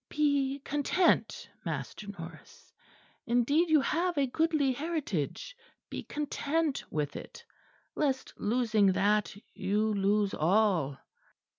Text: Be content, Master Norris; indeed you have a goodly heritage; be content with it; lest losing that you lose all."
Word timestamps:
Be 0.09 0.57
content, 0.65 1.47
Master 1.63 2.07
Norris; 2.07 2.73
indeed 3.27 3.69
you 3.69 3.81
have 3.81 4.17
a 4.17 4.25
goodly 4.25 4.71
heritage; 4.71 5.55
be 5.91 6.01
content 6.01 6.83
with 6.91 7.15
it; 7.15 7.45
lest 7.95 8.33
losing 8.35 8.93
that 8.93 9.35
you 9.53 9.93
lose 9.93 10.33
all." 10.33 10.97